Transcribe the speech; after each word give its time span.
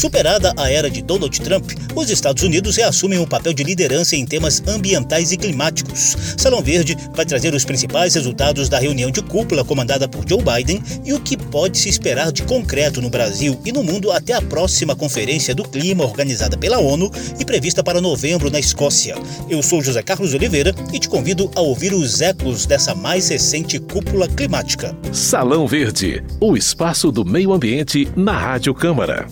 Superada 0.00 0.54
a 0.56 0.70
era 0.70 0.88
de 0.88 1.02
Donald 1.02 1.38
Trump, 1.42 1.72
os 1.94 2.08
Estados 2.08 2.42
Unidos 2.42 2.76
reassumem 2.78 3.18
um 3.18 3.26
papel 3.26 3.52
de 3.52 3.62
liderança 3.62 4.16
em 4.16 4.24
temas 4.24 4.62
ambientais 4.66 5.30
e 5.30 5.36
climáticos. 5.36 6.16
Salão 6.38 6.62
Verde 6.62 6.96
vai 7.14 7.26
trazer 7.26 7.52
os 7.52 7.66
principais 7.66 8.14
resultados 8.14 8.70
da 8.70 8.78
reunião 8.78 9.10
de 9.10 9.20
cúpula 9.20 9.62
comandada 9.62 10.08
por 10.08 10.26
Joe 10.26 10.42
Biden 10.42 10.82
e 11.04 11.12
o 11.12 11.20
que 11.20 11.36
pode 11.36 11.76
se 11.76 11.90
esperar 11.90 12.32
de 12.32 12.44
concreto 12.44 13.02
no 13.02 13.10
Brasil 13.10 13.60
e 13.62 13.70
no 13.72 13.82
mundo 13.82 14.10
até 14.10 14.32
a 14.32 14.40
próxima 14.40 14.96
Conferência 14.96 15.54
do 15.54 15.64
Clima 15.64 16.02
organizada 16.02 16.56
pela 16.56 16.78
ONU 16.78 17.10
e 17.38 17.44
prevista 17.44 17.84
para 17.84 18.00
novembro 18.00 18.50
na 18.50 18.58
Escócia. 18.58 19.14
Eu 19.50 19.62
sou 19.62 19.82
José 19.82 20.02
Carlos 20.02 20.32
Oliveira 20.32 20.74
e 20.94 20.98
te 20.98 21.10
convido 21.10 21.50
a 21.54 21.60
ouvir 21.60 21.92
os 21.92 22.22
ecos 22.22 22.64
dessa 22.64 22.94
mais 22.94 23.28
recente 23.28 23.78
cúpula 23.78 24.26
climática. 24.26 24.96
Salão 25.12 25.66
Verde, 25.66 26.24
o 26.40 26.56
espaço 26.56 27.12
do 27.12 27.22
meio 27.22 27.52
ambiente 27.52 28.08
na 28.16 28.32
Rádio 28.32 28.72
Câmara. 28.72 29.26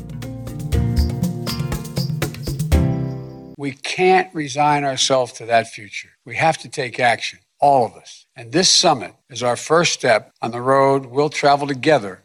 We 3.59 3.73
can't 3.73 4.33
resign 4.37 4.85
ourselves 4.85 5.33
to 5.35 5.47
that 5.47 5.67
future. 5.67 6.11
We 6.25 6.37
have 6.37 6.59
to 6.59 6.69
take 6.69 7.01
action, 7.01 7.41
all 7.61 7.85
of 7.85 7.95
us. 7.97 8.27
And 8.37 8.53
this 8.53 8.71
summit 8.71 9.15
is 9.31 9.43
our 9.43 9.57
first 9.57 9.95
step 9.95 10.33
on 10.41 10.53
the 10.53 10.63
road 10.63 11.07
we'll 11.07 11.29
travel 11.29 11.67
together 11.67 12.23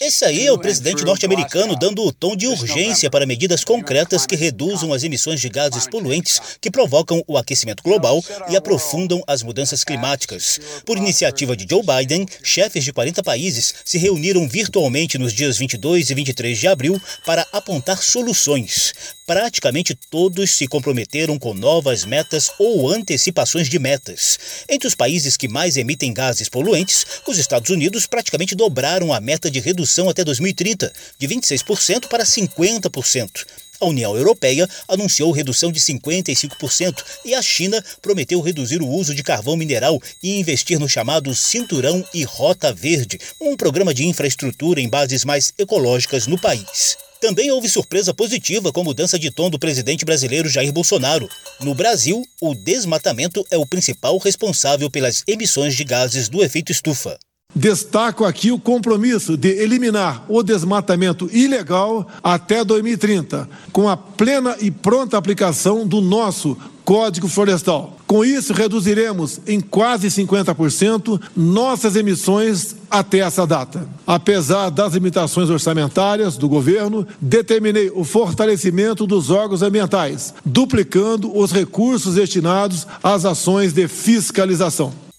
esse 0.00 0.24
aí 0.24 0.48
é 0.48 0.52
o 0.52 0.58
presidente 0.58 1.04
norte-americano 1.04 1.76
dando 1.76 2.02
o 2.04 2.12
tom 2.12 2.34
de 2.34 2.48
urgência 2.48 3.08
para 3.08 3.24
medidas 3.24 3.62
concretas 3.62 4.26
que 4.26 4.34
reduzam 4.34 4.92
as 4.92 5.04
emissões 5.04 5.40
de 5.40 5.48
gases 5.48 5.86
poluentes 5.86 6.58
que 6.60 6.72
provocam 6.72 7.22
o 7.28 7.38
aquecimento 7.38 7.84
global 7.84 8.20
e 8.48 8.56
aprofundam 8.56 9.22
as 9.28 9.44
mudanças 9.44 9.84
climáticas. 9.84 10.58
Por 10.84 10.96
iniciativa 10.96 11.56
de 11.56 11.68
Joe 11.70 11.84
Biden, 11.84 12.26
chefes 12.42 12.82
de 12.82 12.92
40 12.92 13.22
países 13.22 13.72
se 13.84 13.96
reuniram 13.96 14.48
virtualmente 14.48 15.18
nos 15.18 15.32
dias 15.32 15.56
22 15.56 16.10
e 16.10 16.14
23 16.14 16.58
de 16.58 16.66
abril 16.66 17.00
para 17.24 17.46
apontar 17.52 18.02
soluções. 18.02 18.92
Praticamente 19.24 19.94
todos 19.94 20.50
se 20.50 20.66
comprometeram 20.66 21.38
com 21.38 21.54
novas 21.54 22.04
metas 22.04 22.50
ou 22.58 22.90
antecipações 22.90 23.68
de 23.68 23.78
metas. 23.78 24.64
Entre 24.68 24.88
os 24.88 24.96
países 24.96 25.36
que 25.36 25.46
mais 25.46 25.76
emitem 25.76 26.12
gases 26.12 26.48
poluentes, 26.48 27.06
os 27.28 27.38
Estados 27.38 27.70
Unidos 27.70 28.08
praticamente 28.08 28.56
dobraram 28.56 28.79
dobraram 28.80 29.12
a 29.12 29.20
meta 29.20 29.50
de 29.50 29.60
redução 29.60 30.08
até 30.08 30.24
2030, 30.24 30.90
de 31.18 31.28
26% 31.28 32.08
para 32.08 32.24
50%. 32.24 33.44
A 33.78 33.84
União 33.84 34.16
Europeia 34.16 34.66
anunciou 34.88 35.30
redução 35.32 35.70
de 35.70 35.78
55% 35.78 37.04
e 37.26 37.34
a 37.34 37.42
China 37.42 37.82
prometeu 38.00 38.40
reduzir 38.40 38.80
o 38.80 38.88
uso 38.88 39.14
de 39.14 39.22
carvão 39.22 39.54
mineral 39.54 40.00
e 40.22 40.38
investir 40.40 40.80
no 40.80 40.88
chamado 40.88 41.34
Cinturão 41.34 42.02
e 42.14 42.24
Rota 42.24 42.72
Verde, 42.72 43.18
um 43.38 43.54
programa 43.54 43.92
de 43.92 44.06
infraestrutura 44.06 44.80
em 44.80 44.88
bases 44.88 45.26
mais 45.26 45.52
ecológicas 45.58 46.26
no 46.26 46.38
país. 46.38 46.96
Também 47.20 47.50
houve 47.50 47.68
surpresa 47.68 48.14
positiva 48.14 48.72
com 48.72 48.80
a 48.80 48.84
mudança 48.84 49.18
de 49.18 49.30
tom 49.30 49.50
do 49.50 49.58
presidente 49.58 50.06
brasileiro 50.06 50.48
Jair 50.48 50.72
Bolsonaro. 50.72 51.28
No 51.60 51.74
Brasil, 51.74 52.22
o 52.40 52.54
desmatamento 52.54 53.46
é 53.50 53.58
o 53.58 53.66
principal 53.66 54.16
responsável 54.16 54.90
pelas 54.90 55.22
emissões 55.26 55.76
de 55.76 55.84
gases 55.84 56.30
do 56.30 56.42
efeito 56.42 56.72
estufa. 56.72 57.18
Destaco 57.54 58.24
aqui 58.24 58.52
o 58.52 58.58
compromisso 58.58 59.36
de 59.36 59.48
eliminar 59.48 60.24
o 60.28 60.42
desmatamento 60.42 61.28
ilegal 61.32 62.06
até 62.22 62.64
2030, 62.64 63.48
com 63.72 63.88
a 63.88 63.96
plena 63.96 64.56
e 64.60 64.70
pronta 64.70 65.18
aplicação 65.18 65.86
do 65.86 66.00
nosso 66.00 66.56
Código 66.84 67.28
Florestal. 67.28 67.96
Com 68.06 68.24
isso, 68.24 68.52
reduziremos 68.52 69.40
em 69.46 69.60
quase 69.60 70.08
50% 70.08 71.20
nossas 71.36 71.94
emissões 71.94 72.74
até 72.90 73.18
essa 73.18 73.46
data. 73.46 73.86
Apesar 74.06 74.70
das 74.70 74.94
limitações 74.94 75.50
orçamentárias 75.50 76.36
do 76.36 76.48
governo, 76.48 77.06
determinei 77.20 77.92
o 77.94 78.02
fortalecimento 78.02 79.06
dos 79.06 79.30
órgãos 79.30 79.62
ambientais, 79.62 80.34
duplicando 80.44 81.36
os 81.36 81.52
recursos 81.52 82.16
destinados 82.16 82.86
às 83.02 83.24
ações 83.24 83.72
de 83.72 83.86
fiscalização. 83.86 85.09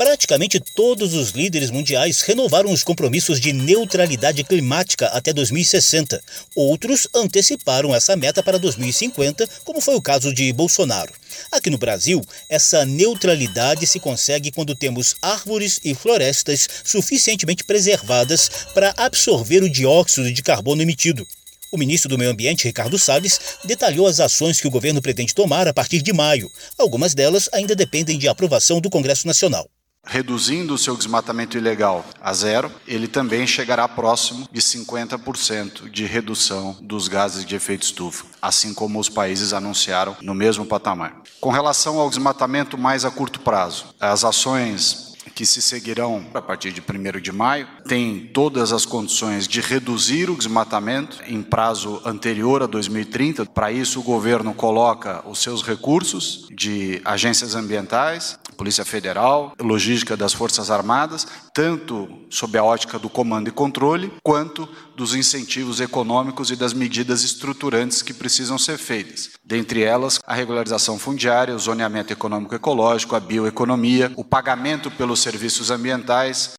Praticamente 0.00 0.58
todos 0.58 1.12
os 1.12 1.32
líderes 1.32 1.70
mundiais 1.70 2.22
renovaram 2.22 2.72
os 2.72 2.82
compromissos 2.82 3.38
de 3.38 3.52
neutralidade 3.52 4.42
climática 4.42 5.08
até 5.08 5.30
2060. 5.30 6.18
Outros 6.56 7.06
anteciparam 7.14 7.94
essa 7.94 8.16
meta 8.16 8.42
para 8.42 8.58
2050, 8.58 9.46
como 9.62 9.78
foi 9.78 9.94
o 9.96 10.00
caso 10.00 10.32
de 10.32 10.50
Bolsonaro. 10.54 11.12
Aqui 11.52 11.68
no 11.68 11.76
Brasil, 11.76 12.24
essa 12.48 12.82
neutralidade 12.86 13.86
se 13.86 14.00
consegue 14.00 14.50
quando 14.50 14.74
temos 14.74 15.16
árvores 15.20 15.78
e 15.84 15.94
florestas 15.94 16.66
suficientemente 16.82 17.62
preservadas 17.62 18.48
para 18.72 18.94
absorver 18.96 19.62
o 19.62 19.68
dióxido 19.68 20.32
de 20.32 20.42
carbono 20.42 20.80
emitido. 20.80 21.28
O 21.70 21.76
ministro 21.76 22.08
do 22.08 22.16
Meio 22.16 22.30
Ambiente, 22.30 22.64
Ricardo 22.64 22.98
Salles, 22.98 23.38
detalhou 23.66 24.06
as 24.06 24.18
ações 24.18 24.62
que 24.62 24.66
o 24.66 24.70
governo 24.70 25.02
pretende 25.02 25.34
tomar 25.34 25.68
a 25.68 25.74
partir 25.74 26.00
de 26.00 26.10
maio. 26.10 26.50
Algumas 26.78 27.12
delas 27.12 27.50
ainda 27.52 27.76
dependem 27.76 28.16
de 28.16 28.28
aprovação 28.28 28.80
do 28.80 28.88
Congresso 28.88 29.26
Nacional 29.26 29.68
reduzindo 30.10 30.74
o 30.74 30.78
seu 30.78 30.96
desmatamento 30.96 31.56
ilegal 31.56 32.04
a 32.20 32.34
zero, 32.34 32.70
ele 32.84 33.06
também 33.06 33.46
chegará 33.46 33.86
próximo 33.86 34.48
de 34.50 34.60
50% 34.60 35.88
de 35.88 36.04
redução 36.04 36.76
dos 36.82 37.06
gases 37.06 37.44
de 37.44 37.54
efeito 37.54 37.84
estufa, 37.84 38.26
assim 38.42 38.74
como 38.74 38.98
os 38.98 39.08
países 39.08 39.52
anunciaram 39.52 40.16
no 40.20 40.34
mesmo 40.34 40.66
patamar. 40.66 41.22
Com 41.40 41.50
relação 41.50 42.00
ao 42.00 42.10
desmatamento 42.10 42.76
mais 42.76 43.04
a 43.04 43.10
curto 43.10 43.38
prazo, 43.38 43.94
as 44.00 44.24
ações 44.24 45.10
que 45.34 45.46
se 45.46 45.62
seguirão 45.62 46.26
a 46.34 46.42
partir 46.42 46.72
de 46.72 46.80
1 46.82 47.20
de 47.20 47.32
maio, 47.32 47.66
tem 47.86 48.30
todas 48.34 48.72
as 48.72 48.84
condições 48.84 49.46
de 49.46 49.60
reduzir 49.60 50.28
o 50.28 50.36
desmatamento 50.36 51.18
em 51.26 51.42
prazo 51.42 52.00
anterior 52.04 52.62
a 52.62 52.66
2030. 52.66 53.46
Para 53.46 53.72
isso, 53.72 54.00
o 54.00 54.02
governo 54.02 54.52
coloca 54.52 55.22
os 55.26 55.38
seus 55.38 55.62
recursos 55.62 56.46
de 56.50 57.00
agências 57.04 57.54
ambientais, 57.54 58.38
Polícia 58.60 58.84
Federal, 58.84 59.54
logística 59.58 60.18
das 60.18 60.34
Forças 60.34 60.70
Armadas, 60.70 61.26
tanto 61.54 62.06
sob 62.28 62.58
a 62.58 62.62
ótica 62.62 62.98
do 62.98 63.08
comando 63.08 63.48
e 63.48 63.50
controle, 63.50 64.12
quanto 64.22 64.68
dos 64.94 65.14
incentivos 65.14 65.80
econômicos 65.80 66.50
e 66.50 66.56
das 66.56 66.74
medidas 66.74 67.24
estruturantes 67.24 68.02
que 68.02 68.12
precisam 68.12 68.58
ser 68.58 68.76
feitas. 68.76 69.30
Dentre 69.42 69.82
elas, 69.82 70.20
a 70.26 70.34
regularização 70.34 70.98
fundiária, 70.98 71.56
o 71.56 71.58
zoneamento 71.58 72.12
econômico 72.12 72.54
ecológico, 72.54 73.16
a 73.16 73.20
bioeconomia, 73.20 74.12
o 74.14 74.22
pagamento 74.22 74.90
pelos 74.90 75.20
serviços 75.20 75.70
ambientais, 75.70 76.52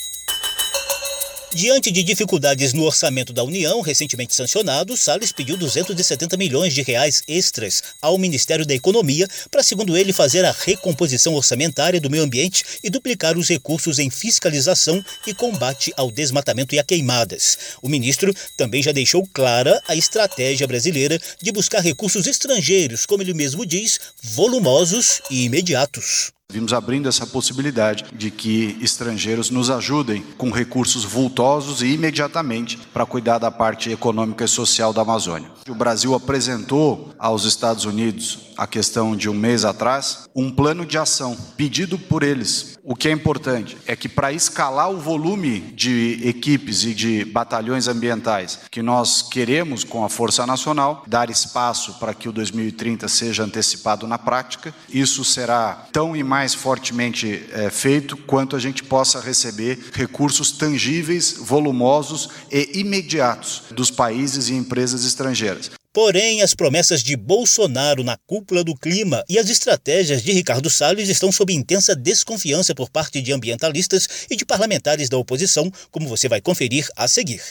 Diante 1.54 1.92
de 1.92 2.02
dificuldades 2.02 2.72
no 2.72 2.84
orçamento 2.84 3.34
da 3.34 3.44
União, 3.44 3.82
recentemente 3.82 4.34
sancionado, 4.34 4.96
Salles 4.96 5.34
pediu 5.34 5.58
270 5.58 6.38
milhões 6.38 6.74
de 6.74 6.82
reais 6.82 7.24
extras 7.28 7.84
ao 8.02 8.18
Ministério 8.18 8.66
da 8.66 8.74
Economia 8.74 9.28
para, 9.50 9.62
segundo 9.62 9.98
ele, 9.98 10.14
fazer 10.14 10.46
a 10.46 10.56
recomposição 10.58 11.34
orçamentária 11.34 12.00
do 12.00 12.10
meio 12.10 12.24
ambiente 12.24 12.64
e 12.82 12.90
duplicar 12.90 13.38
os 13.38 13.50
recursos 13.50 14.00
em 14.00 14.10
fiscalização 14.10 15.04
e 15.28 15.34
combate 15.34 15.92
ao 15.98 16.10
desmatamento 16.10 16.74
e 16.74 16.80
a 16.80 16.86
queimadas. 16.86 17.58
O 17.82 17.90
ministro 17.90 18.34
também 18.56 18.82
já 18.82 18.94
deixou 18.94 19.28
clara 19.34 19.84
a 19.90 19.96
estratégia 19.96 20.66
brasileira 20.66 21.20
de 21.42 21.52
buscar 21.52 21.82
recursos 21.82 22.28
estrangeiros, 22.28 23.06
como 23.06 23.24
ele 23.24 23.34
mesmo 23.34 23.66
diz, 23.66 24.00
volumosos 24.24 25.22
e 25.30 25.44
imediatos. 25.44 26.32
Vimos 26.52 26.74
abrindo 26.74 27.08
essa 27.08 27.26
possibilidade 27.26 28.04
de 28.14 28.30
que 28.30 28.78
estrangeiros 28.82 29.50
nos 29.50 29.70
ajudem 29.70 30.22
com 30.38 30.52
recursos 30.52 31.06
vultosos 31.06 31.82
e 31.82 31.88
imediatamente 31.94 32.78
para 32.94 33.06
cuidar 33.06 33.38
da 33.38 33.50
parte 33.50 33.90
econômica 33.90 34.44
e 34.44 34.50
social 34.50 34.92
da 34.92 35.02
Amazônia. 35.02 35.50
O 35.70 35.74
Brasil 35.74 36.14
apresentou 36.14 37.14
aos 37.18 37.46
Estados 37.46 37.86
Unidos, 37.86 38.52
a 38.58 38.68
questão 38.68 39.16
de 39.16 39.30
um 39.30 39.34
mês 39.34 39.64
atrás, 39.64 40.28
um 40.36 40.52
plano 40.52 40.86
de 40.86 40.98
ação 40.98 41.38
pedido 41.56 41.98
por 41.98 42.22
eles. 42.22 42.78
O 42.84 42.96
que 42.96 43.08
é 43.08 43.12
importante 43.12 43.78
é 43.86 43.96
que 43.96 44.10
para 44.10 44.34
escalar 44.34 44.90
o 44.90 45.00
volume 45.00 45.60
de 45.60 46.20
equipes 46.24 46.84
e 46.84 46.96
de 46.96 47.24
batalhões 47.24 47.88
ambientais 47.88 48.60
que 48.72 48.82
nós 48.82 49.22
queremos 49.22 49.84
com 49.84 50.04
a 50.04 50.10
Força 50.10 50.48
Nacional, 50.48 51.04
dar 51.06 51.30
espaço 51.30 52.00
para 52.00 52.14
que 52.14 52.28
o 52.28 52.32
2030 52.32 53.08
seja 53.08 53.44
antecipado 53.44 54.08
na 54.08 54.18
prática, 54.18 54.74
isso 54.90 55.24
será 55.24 55.88
tão 55.92 56.16
e 56.16 56.24
mais 56.24 56.56
fortemente 56.56 57.44
é, 57.52 57.70
feito 57.70 58.18
quanto 58.18 58.56
a 58.56 58.60
gente 58.60 58.84
possa 58.84 59.20
receber 59.20 59.92
recursos 59.94 60.52
tangíveis, 60.52 61.38
volumosos 61.38 62.30
e 62.52 62.80
imediatos 62.80 63.64
dos 63.70 63.92
países 63.92 64.50
e 64.50 64.56
empresas 64.56 65.06
estrangeiras. 65.06 65.81
Porém, 65.94 66.42
as 66.42 66.56
promessas 66.56 67.04
de 67.04 67.18
Bolsonaro 67.18 68.02
na 68.02 68.16
cúpula 68.26 68.64
do 68.64 68.74
clima 68.74 69.26
e 69.28 69.38
as 69.38 69.50
estratégias 69.50 70.24
de 70.24 70.32
Ricardo 70.32 70.70
Salles 70.70 71.10
estão 71.10 71.34
sob 71.34 71.54
intensa 71.54 71.94
desconfiança 71.94 72.74
por 72.74 72.90
parte 72.90 73.22
de 73.22 73.34
ambientalistas 73.34 74.08
e 74.30 74.38
de 74.38 74.46
parlamentares 74.46 75.10
da 75.10 75.18
oposição, 75.18 75.70
como 75.92 76.08
você 76.08 76.30
vai 76.30 76.40
conferir 76.40 76.88
a 76.96 77.10
seguir. 77.10 77.42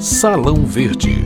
Salão 0.00 0.64
Verde. 0.64 1.24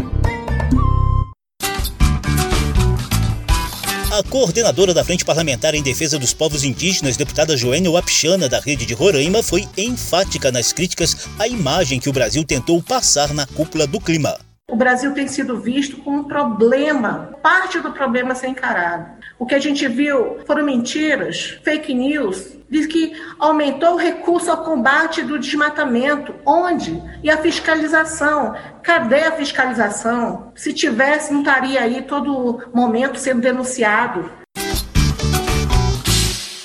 A 4.11 4.23
coordenadora 4.25 4.93
da 4.93 5.05
Frente 5.05 5.25
Parlamentar 5.25 5.77
em 5.77 5.83
Defesa 5.83 6.19
dos 6.19 6.35
Povos 6.35 6.65
Indígenas, 6.65 7.17
deputada 7.17 7.57
Joênia 7.57 7.89
Wapichana, 7.89 8.49
da 8.49 8.59
Rede 8.59 8.85
de 8.85 8.95
Roraima, 8.95 9.45
foi 9.45 9.69
enfática 9.77 10.51
nas 10.51 10.73
críticas 10.73 11.29
à 11.39 11.47
imagem 11.47 12.01
que 12.01 12.09
o 12.09 12.13
Brasil 12.13 12.43
tentou 12.43 12.83
passar 12.83 13.33
na 13.33 13.47
cúpula 13.47 13.87
do 13.87 14.01
clima. 14.01 14.37
O 14.71 14.77
Brasil 14.77 15.15
tem 15.15 15.27
sido 15.27 15.59
visto 15.59 15.97
como 15.97 16.19
um 16.19 16.25
problema, 16.25 17.35
parte 17.43 17.81
do 17.81 17.91
problema 17.91 18.33
a 18.33 18.35
ser 18.35 18.49
encarado. 18.49 19.17
O 19.39 19.47
que 19.47 19.55
a 19.55 19.59
gente 19.59 19.89
viu 19.89 20.41
foram 20.47 20.63
mentiras, 20.63 21.59
fake 21.65 21.95
news, 21.95 22.55
diz 22.69 22.87
que 22.87 23.15
aumentou 23.39 23.95
o 23.95 23.97
recurso 23.97 24.51
ao 24.51 24.63
combate 24.63 25.23
do 25.23 25.39
desmatamento. 25.39 26.35
Onde? 26.45 27.03
E 27.23 27.31
a 27.31 27.39
fiscalização? 27.39 28.55
Cadê 28.83 29.21
a 29.21 29.33
fiscalização? 29.33 30.53
Se 30.55 30.75
tivesse, 30.75 31.33
não 31.33 31.41
estaria 31.41 31.81
aí 31.81 32.03
todo 32.03 32.71
momento 32.75 33.19
sendo 33.19 33.41
denunciado. 33.41 34.31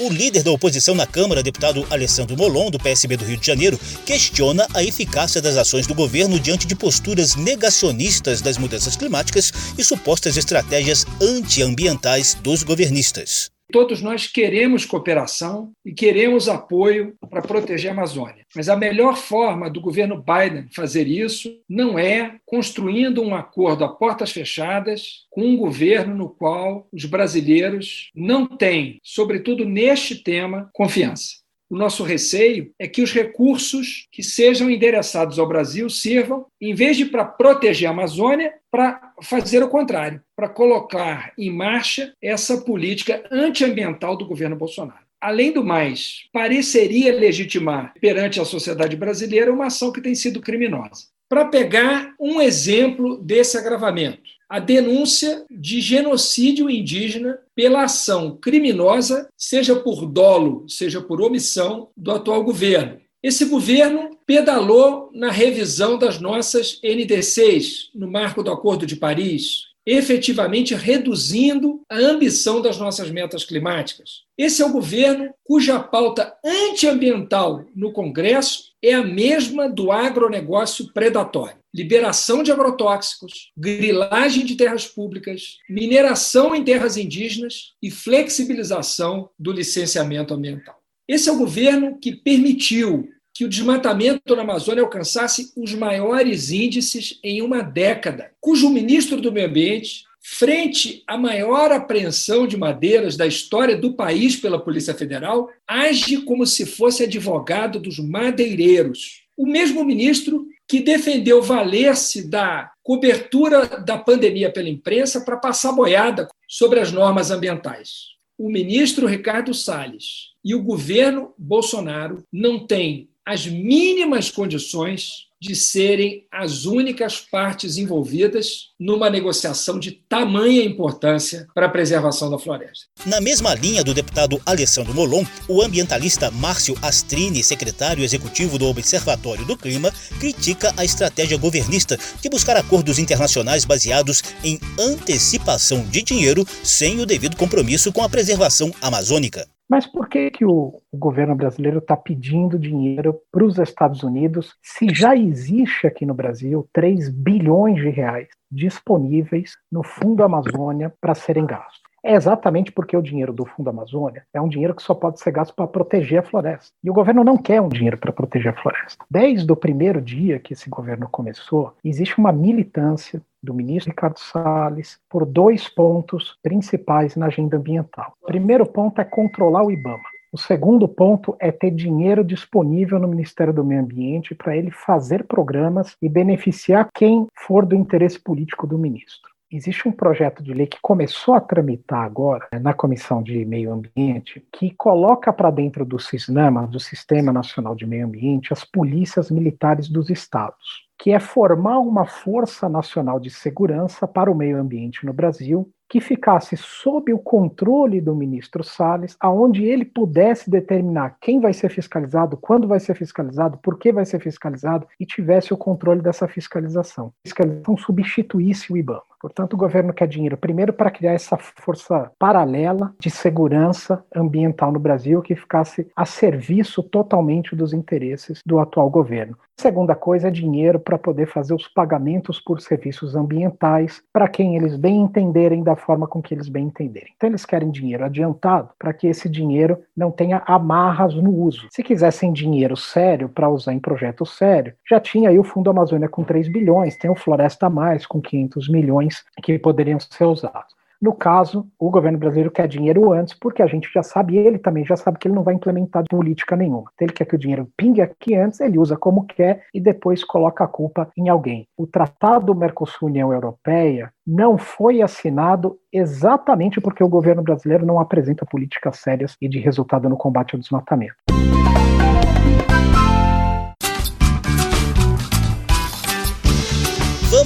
O 0.03 0.09
líder 0.09 0.44
da 0.44 0.51
oposição 0.51 0.94
na 0.94 1.07
Câmara, 1.07 1.41
deputado 1.41 1.88
Alessandro 1.89 2.35
Molon, 2.35 2.69
do 2.69 2.77
PSB 2.77 3.15
do 3.15 3.23
Rio 3.23 3.38
de 3.38 3.47
Janeiro, 3.47 3.79
questiona 4.05 4.67
a 4.73 4.83
eficácia 4.83 5.41
das 5.41 5.55
ações 5.55 5.88
do 5.88 5.95
governo 5.95 6.38
diante 6.38 6.67
de 6.67 6.75
posturas 6.75 7.35
negacionistas 7.35 8.41
das 8.41 8.57
mudanças 8.57 8.97
climáticas 8.97 9.53
e 9.77 9.81
supostas 9.81 10.35
estratégias 10.35 11.05
antiambientais 11.21 12.33
dos 12.44 12.63
governistas. 12.63 13.52
Todos 13.74 14.04
nós 14.04 14.28
queremos 14.28 14.86
cooperação 14.86 15.72
e 15.84 15.92
queremos 15.92 16.48
apoio 16.48 17.16
para 17.28 17.42
proteger 17.42 17.90
a 17.90 17.94
Amazônia. 17.96 18.46
Mas 18.56 18.70
a 18.70 18.75
melhor 18.75 19.18
forma 19.18 19.68
do 19.68 19.81
governo 19.81 20.24
Biden 20.24 20.68
fazer 20.72 21.08
isso 21.08 21.52
não 21.68 21.98
é 21.98 22.36
construindo 22.46 23.20
um 23.24 23.34
acordo 23.34 23.84
a 23.84 23.90
portas 23.90 24.31
fechadas 24.31 25.25
com 25.31 25.42
um 25.42 25.58
governo 25.58 26.16
no 26.16 26.30
qual 26.30 26.88
os 26.94 27.06
brasileiros 27.06 28.12
não 28.16 28.46
têm, 28.46 29.00
sobretudo 29.02 29.66
neste 29.66 30.22
tema, 30.22 30.70
confiança. 30.72 31.43
O 31.74 31.75
nosso 31.75 32.04
receio 32.04 32.72
é 32.78 32.88
que 32.88 33.02
os 33.02 33.12
recursos 33.12 34.08
que 34.12 34.22
sejam 34.22 34.70
endereçados 34.70 35.40
ao 35.40 35.48
Brasil 35.48 35.90
sirvam, 35.90 36.46
em 36.62 36.75
vez 36.75 36.96
de 36.96 37.04
para 37.04 37.25
proteger 37.25 37.88
a 37.88 37.92
Amazônia, 37.92 38.54
para 38.70 39.12
fazer 39.24 39.64
o 39.64 39.68
contrário, 39.68 40.22
para 40.36 40.48
colocar 40.48 41.34
em 41.36 41.50
marcha 41.50 42.14
essa 42.22 42.62
política 42.62 43.24
antiambiental 43.31 44.16
do 44.16 44.28
governo 44.28 44.56
Bolsonaro. 44.56 45.04
Além 45.20 45.52
do 45.52 45.66
mais, 45.66 46.28
pareceria 46.31 47.12
legitimar 47.12 47.96
perante 48.00 48.40
a 48.40 48.46
sociedade 48.46 48.96
brasileira 48.96 49.52
uma 49.52 49.66
ação 49.66 49.92
que 49.92 50.00
tem 50.00 50.14
sido 50.14 50.42
criminosa. 50.42 51.08
Para 51.28 51.46
pegar 51.46 52.14
um 52.20 52.40
exemplo 52.40 53.18
desse 53.18 53.58
agravamento, 53.58 54.30
a 54.50 54.60
denúncia 54.60 55.45
de 55.50 55.81
genocídio 55.81 56.69
indígena 56.69 57.40
pela 57.56 57.84
ação 57.84 58.38
criminosa, 58.38 59.28
seja 59.38 59.75
por 59.75 60.06
dolo, 60.06 60.66
seja 60.68 61.01
por 61.01 61.22
omissão, 61.22 61.90
do 61.95 62.12
atual 62.12 62.44
governo. 62.44 63.00
Esse 63.22 63.45
governo 63.45 64.18
pedalou 64.25 65.10
na 65.13 65.31
revisão 65.31 65.98
das 65.98 66.19
nossas 66.19 66.80
NDCs, 66.84 67.90
no 67.95 68.10
marco 68.10 68.44
do 68.44 68.51
Acordo 68.51 68.86
de 68.86 68.95
Paris, 68.95 69.73
efetivamente 69.85 70.74
reduzindo 70.74 71.81
a 71.89 71.97
ambição 71.97 72.62
das 72.62 72.77
nossas 72.77 73.09
metas 73.12 73.44
climáticas. 73.44 74.24
Esse 74.38 74.62
é 74.62 74.65
o 74.65 74.71
governo 74.71 75.33
cuja 75.44 75.80
pauta 75.80 76.33
antiambiental 76.44 77.65
no 77.75 77.91
Congresso 77.91 78.74
é 78.81 78.94
a 78.94 79.03
mesma 79.03 79.69
do 79.69 79.91
agronegócio 79.91 80.91
predatório. 80.94 81.57
Liberação 81.74 82.44
de 82.44 82.51
agrotóxicos, 82.51 83.51
grilagem 83.57 84.45
de 84.45 84.56
terras 84.56 84.85
públicas, 84.85 85.57
mineração 85.69 86.53
em 86.53 86.63
terras 86.63 86.97
indígenas 86.97 87.74
e 87.81 87.89
flexibilização 87.89 89.29
do 89.39 89.51
licenciamento 89.51 90.33
ambiental. 90.33 90.79
Esse 91.07 91.29
é 91.29 91.31
o 91.31 91.38
governo 91.38 91.97
que 92.00 92.15
permitiu 92.15 93.09
que 93.33 93.44
o 93.44 93.50
desmatamento 93.50 94.35
na 94.35 94.44
Amazônia 94.44 94.83
alcançasse 94.83 95.51
os 95.57 95.74
maiores 95.74 96.51
índices 96.51 97.19
em 97.24 97.41
uma 97.41 97.62
década, 97.62 98.31
cujo 98.39 98.69
ministro 98.69 99.19
do 99.19 99.31
Meio 99.31 99.47
Ambiente, 99.47 100.06
frente 100.21 101.03
à 101.07 101.18
maior 101.18 101.71
apreensão 101.71 102.47
de 102.47 102.56
madeiras 102.56 103.18
da 103.18 103.25
história 103.25 103.75
do 103.75 103.94
país 103.94 104.35
pela 104.35 104.63
Polícia 104.63 104.94
Federal, 104.94 105.50
age 105.68 106.21
como 106.21 106.45
se 106.45 106.65
fosse 106.65 107.03
advogado 107.03 107.80
dos 107.80 108.00
madeireiros. 108.00 109.24
O 109.36 109.45
mesmo 109.45 109.83
ministro 109.83 110.47
que 110.68 110.79
defendeu 110.79 111.41
valer-se 111.41 112.29
da 112.29 112.71
cobertura 112.81 113.65
da 113.65 113.97
pandemia 113.97 114.51
pela 114.51 114.69
imprensa 114.69 115.21
para 115.21 115.38
passar 115.38 115.74
boiada 115.74 116.29
sobre 116.47 116.79
as 116.79 116.91
normas 116.91 117.31
ambientais. 117.31 118.13
O 118.38 118.50
ministro 118.50 119.07
Ricardo 119.07 119.53
Salles 119.53 120.33
e 120.44 120.56
o 120.56 120.63
governo 120.63 121.33
Bolsonaro 121.38 122.24
não 122.31 122.65
têm 122.65 123.09
as 123.25 123.46
mínimas 123.46 124.30
condições 124.30 125.28
de 125.44 125.56
serem 125.58 126.25
as 126.31 126.64
únicas 126.64 127.18
partes 127.18 127.75
envolvidas 127.78 128.70
numa 128.80 129.10
negociação 129.10 129.78
de 129.78 129.92
tamanha 129.92 130.64
importância 130.64 131.46
para 131.54 131.66
a 131.66 131.70
preservação 131.70 132.30
da 132.31 132.40
floresta. 132.40 132.86
Na 133.06 133.20
mesma 133.20 133.54
linha 133.54 133.84
do 133.84 133.94
deputado 133.94 134.42
Alessandro 134.46 134.94
Molon, 134.94 135.25
o 135.50 135.62
ambientalista 135.62 136.31
Márcio 136.31 136.78
Astrini, 136.81 137.44
secretário 137.44 138.06
executivo 138.06 138.58
do 138.58 138.68
Observatório 138.68 139.46
do 139.46 139.58
Clima, 139.58 139.92
critica 140.18 140.74
a 140.78 140.86
estratégia 140.86 141.38
governista 141.38 142.00
de 142.22 142.30
buscar 142.30 142.56
acordos 142.56 142.98
internacionais 142.98 143.66
baseados 143.66 144.24
em 144.46 144.58
antecipação 144.80 145.84
de 145.84 146.02
dinheiro 146.02 146.48
sem 146.64 147.02
o 147.02 147.06
devido 147.06 147.36
compromisso 147.36 147.92
com 147.92 148.02
a 148.02 148.08
preservação 148.08 148.74
amazônica. 148.81 149.46
Mas 149.69 149.86
por 149.86 150.07
que, 150.07 150.30
que 150.30 150.45
o, 150.45 150.81
o 150.92 150.98
governo 150.98 151.36
brasileiro 151.36 151.80
está 151.80 151.95
pedindo 151.95 152.60
dinheiro 152.60 153.19
para 153.31 153.45
os 153.45 153.57
Estados 153.57 154.04
Unidos 154.04 154.56
se 154.62 154.94
já 154.94 155.15
existe 155.15 155.88
aqui 155.88 156.06
no 156.06 156.13
Brasil 156.13 156.68
3 156.74 157.10
bilhões 157.10 157.81
de 157.81 157.89
reais 157.89 158.27
disponíveis 158.51 159.54
no 159.71 159.83
Fundo 159.83 160.24
Amazônia 160.24 160.94
para 161.01 161.15
serem 161.15 161.45
gastos? 161.45 161.81
É 162.06 162.15
exatamente 162.15 162.69
porque 162.69 162.98
o 162.98 163.01
dinheiro 163.01 163.31
do 163.31 163.45
Fundo 163.45 163.69
Amazônia 163.69 164.25
é 164.33 164.42
um 164.42 164.50
dinheiro 164.50 164.75
que 164.75 164.83
só 164.83 164.94
pode 164.94 165.21
ser 165.21 165.31
gasto 165.31 165.56
para 165.56 165.65
proteger 165.65 166.19
a 166.19 166.24
floresta. 166.24 166.74
E 166.83 166.89
o 166.89 166.94
governo 166.94 167.24
não 167.24 167.38
quer 167.38 167.62
um 167.62 167.69
dinheiro 167.69 167.98
para 167.98 168.12
proteger 168.12 168.51
a 168.51 168.62
floresta. 168.62 169.06
Desde 169.10 169.50
o 169.50 169.56
primeiro 169.56 170.01
dia 170.01 170.38
que 170.38 170.51
esse 170.51 170.69
governo 170.69 171.07
começou, 171.10 171.74
existe 171.81 172.18
uma 172.18 172.33
militância 172.33 173.21
do 173.44 173.54
ministro 173.54 173.92
Ricardo 173.92 174.18
Salles 174.18 174.98
por 175.10 175.25
dois 175.25 175.68
pontos 175.68 176.40
principais 176.42 177.16
na 177.16 177.25
agenda 177.25 177.57
ambiental. 177.57 178.13
O 178.22 178.28
primeiro 178.28 178.66
ponto 178.66 179.01
é 179.01 179.04
controlar 179.04 179.63
o 179.63 179.72
IBAMA. 179.72 180.13
O 180.31 180.38
segundo 180.38 180.88
ponto 180.88 181.36
é 181.40 181.51
ter 181.51 181.69
dinheiro 181.69 182.24
disponível 182.24 182.98
no 182.98 183.07
Ministério 183.07 183.54
do 183.54 183.63
Meio 183.63 183.81
Ambiente 183.81 184.34
para 184.34 184.57
ele 184.57 184.72
fazer 184.72 185.25
programas 185.25 185.96
e 186.01 186.10
beneficiar 186.10 186.89
quem 186.91 187.27
for 187.46 187.65
do 187.65 187.75
interesse 187.75 188.20
político 188.20 188.65
do 188.65 188.75
ministro. 188.77 189.32
Existe 189.51 189.88
um 189.88 189.91
projeto 189.91 190.41
de 190.41 190.51
lei 190.51 190.65
que 190.65 190.79
começou 190.82 191.36
a 191.36 191.39
tramitar 191.39 192.03
agora 192.03 192.48
né, 192.51 192.58
na 192.58 192.74
Comissão 192.74 193.22
de 193.22 193.46
Meio 193.46 193.72
Ambiente, 193.72 194.44
que 194.51 194.72
coloca 194.72 195.32
para 195.32 195.51
dentro 195.51 195.86
do 195.86 196.00
SISNAMA, 196.00 196.65
do 196.65 196.79
Sistema 196.79 197.32
Nacional 197.32 197.75
de 197.75 197.86
Meio 197.86 198.08
Ambiente, 198.08 198.51
as 198.51 198.65
polícias 198.65 199.29
militares 199.29 199.88
dos 199.88 200.10
estados 200.10 200.83
que 200.97 201.12
é 201.12 201.19
formar 201.19 201.79
uma 201.79 202.05
Força 202.05 202.69
Nacional 202.69 203.19
de 203.19 203.29
Segurança 203.29 204.07
para 204.07 204.31
o 204.31 204.35
Meio 204.35 204.57
Ambiente 204.57 205.05
no 205.05 205.13
Brasil, 205.13 205.71
que 205.93 206.01
ficasse 206.01 206.57
sob 206.57 207.13
o 207.13 207.19
controle 207.19 208.01
do 208.01 208.15
ministro 208.15 208.63
Salles, 208.63 209.15
aonde 209.19 209.63
ele 209.63 209.85
pudesse 209.85 210.50
determinar 210.50 211.17
quem 211.21 211.39
vai 211.39 211.53
ser 211.53 211.69
fiscalizado, 211.69 212.35
quando 212.35 212.67
vai 212.67 212.79
ser 212.79 212.95
fiscalizado, 212.95 213.59
por 213.59 213.77
que 213.77 213.93
vai 213.93 214.03
ser 214.03 214.19
fiscalizado 214.19 214.88
e 215.00 215.05
tivesse 215.05 215.53
o 215.53 215.57
controle 215.57 216.01
dessa 216.01 216.27
fiscalização. 216.27 217.13
Fiscalização 217.23 217.77
substituísse 217.77 218.73
o 218.73 218.77
IBAMA. 218.77 219.03
Portanto, 219.23 219.53
o 219.53 219.57
governo 219.57 219.93
quer 219.93 220.05
dinheiro 220.05 220.35
primeiro 220.35 220.73
para 220.73 220.91
criar 220.91 221.13
essa 221.13 221.38
força 221.38 222.12
paralela 222.19 222.93
de 223.00 223.09
segurança 223.09 224.03
ambiental 224.13 224.69
no 224.69 224.79
Brasil 224.79 225.21
que 225.21 225.33
ficasse 225.33 225.88
a 225.95 226.05
serviço 226.05 226.83
totalmente 226.83 227.55
dos 227.55 227.71
interesses 227.71 228.41
do 228.45 228.59
atual 228.59 228.89
governo. 228.89 229.38
Segunda 229.57 229.95
coisa 229.95 230.27
é 230.27 230.31
dinheiro 230.31 230.77
para 230.77 230.97
poder 230.97 231.27
fazer 231.27 231.53
os 231.53 231.69
pagamentos 231.69 232.38
por 232.38 232.59
serviços 232.59 233.15
ambientais 233.15 234.03
para 234.12 234.27
quem 234.27 234.57
eles 234.57 234.75
bem 234.75 235.00
entenderem 235.00 235.63
da 235.63 235.75
forma 235.86 236.08
com 236.08 236.22
que 236.22 236.34
eles 236.34 236.50
bem 236.50 236.66
entenderem. 236.66 237.13
Então 237.16 237.30
eles 237.30 237.46
querem 237.46 237.72
dinheiro 237.72 238.04
adiantado 238.04 238.70
para 238.78 238.94
que 238.94 239.08
esse 239.08 239.30
dinheiro 239.30 239.80
não 239.96 240.12
tenha 240.12 240.42
amarras 240.46 241.13
no 241.16 241.32
uso. 241.32 241.68
Se 241.72 241.84
quisessem 241.84 242.34
dinheiro 242.34 242.75
sério 242.75 243.30
para 243.30 243.50
usar 243.50 243.74
em 243.74 243.80
projeto 243.80 244.25
sério, 244.25 244.74
já 244.90 245.00
tinha 245.00 245.30
aí 245.30 245.40
o 245.40 245.44
Fundo 245.44 245.70
Amazônia 245.70 246.10
com 246.10 246.24
3 246.24 246.48
bilhões, 246.48 246.98
tem 246.98 247.10
o 247.10 247.16
Floresta 247.16 247.70
Mais 247.70 248.06
com 248.06 248.22
500 248.22 248.70
milhões 248.70 249.24
que 249.42 249.58
poderiam 249.60 250.00
ser 250.00 250.25
usados. 250.25 250.83
No 251.03 251.13
caso, 251.13 251.67
o 251.77 251.91
governo 251.91 252.17
brasileiro 252.17 252.50
quer 252.50 252.65
dinheiro 252.65 253.12
antes, 253.12 253.38
porque 253.38 253.62
a 253.62 253.67
gente 253.67 253.91
já 253.93 254.01
sabe, 254.01 254.38
ele 254.38 254.57
também 254.57 254.86
já 254.86 254.95
sabe 254.95 255.19
que 255.19 255.27
ele 255.27 255.36
não 255.36 255.43
vai 255.43 255.53
implementar 255.53 256.05
política 256.10 256.55
nenhuma. 256.55 256.89
Ele 256.98 257.12
quer 257.12 257.25
que 257.25 257.36
o 257.36 257.38
dinheiro 257.38 257.67
pingue 257.75 258.01
aqui 258.01 258.36
antes, 258.36 258.62
ele 258.62 258.79
usa 258.79 258.95
como 258.95 259.25
quer 259.25 259.65
e 259.74 259.81
depois 259.81 260.24
coloca 260.24 260.63
a 260.63 260.67
culpa 260.67 261.10
em 261.17 261.27
alguém. 261.27 261.67
O 261.77 261.86
Tratado 261.86 262.55
Mercosul-União 262.55 263.33
Europeia 263.33 264.13
não 264.25 264.57
foi 264.57 265.01
assinado 265.01 265.77
exatamente 265.91 266.79
porque 266.79 267.03
o 267.03 267.10
governo 267.10 267.43
brasileiro 267.43 267.86
não 267.86 268.00
apresenta 268.00 268.45
políticas 268.45 269.00
sérias 269.00 269.36
e 269.41 269.50
de 269.50 269.60
resultado 269.60 270.07
no 270.07 270.15
combate 270.15 270.55
ao 270.55 270.62
desmatamento. 270.62 271.15